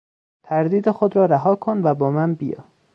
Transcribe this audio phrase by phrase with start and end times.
[0.43, 2.63] تردید خود را رها کن و با من بیا.